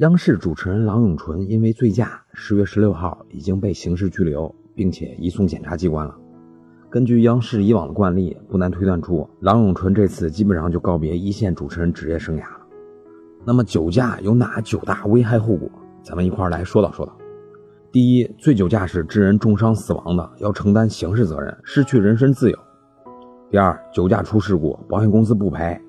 [0.00, 6.14] 央视主持人郎永淳因为醉驾，十月十六号已经被刑事拘留，并且移送检察机关了。
[6.90, 12.60] 根据央视以往的惯例，不难推断出郎永淳这次基本上就告别一线主持人职业生涯了。
[13.42, 15.66] 那么酒驾有哪九大危害后果？
[16.02, 17.16] 咱们一块来说道说道。
[17.90, 22.58] 第一，醉酒驾驶致人重伤死亡的，要承担刑事责任，失去人身自由。
[23.50, 25.80] 第二，酒驾出事故，保险公司不赔。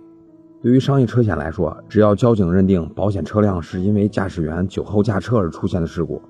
[0.68, 6.22] 对于商业车险来说，只要交警认定保险车辆是因为驾驶员酒后驾车而出现的事故，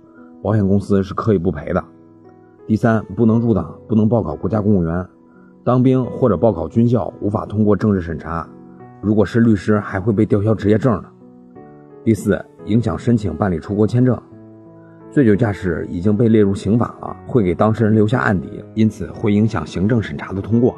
[0.43, 1.83] 保险公司是可以不赔的。
[2.67, 5.03] 第三，不能入党，不能报考国家公务员，
[5.63, 8.47] 当兵或者报考军校无法通过政治审查，
[9.01, 11.09] 如果是律师还会被吊销职业证呢。
[12.03, 14.15] 第四，影响申请办理出国签证，
[15.09, 20.75] 醉酒驾驶已经被列入刑法了，会给当事人留下案底，因此会影响行政审查的通过。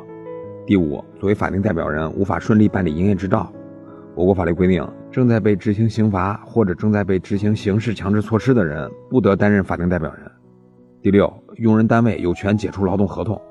[0.69, 3.51] 第五，作为法定代表人，无法顺利办理营业执照。
[4.13, 10.31] 我国法律规定，正在被执行刑罚或者正在被执行刑事强制措施的人，不得担任法定代表人。
[11.01, 13.41] 第六，用人单位有权解除劳动合同。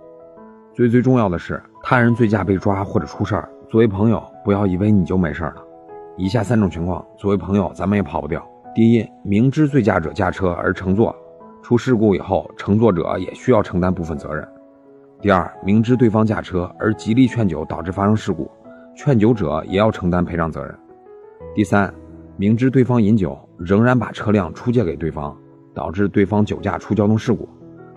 [0.73, 5.57] 最最重要的是，他人醉驾被抓或者出事儿，作为朋友，不要以为你就没事了。
[6.17, 8.49] 以下三种情况，作为朋友，咱们也跑不掉。
[8.77, 11.13] 第一，明知醉驾者驾车而乘坐，
[11.65, 14.47] 出事故以后，乘坐者也需要承担部分责任。
[15.21, 18.49] 第二，明知对方驾车而极力劝酒导致发生事故，
[18.95, 20.73] 劝酒者也要承担赔偿责任。
[21.57, 21.93] 第三，
[22.37, 25.37] 明知对方饮酒仍然把车辆出借给对方，
[25.75, 27.49] 导致对方酒驾出交通事故，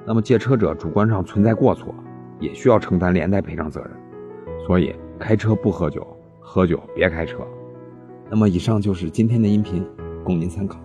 [0.03, 1.93] 那么借车者主观上存在过错，
[2.39, 3.91] 也需要承担连带赔偿责任。
[4.65, 6.05] 所以，开车不喝酒，
[6.39, 7.37] 喝酒别开车。
[8.31, 9.87] 那么，以上就是今天的音频，
[10.23, 10.79] 供您参考。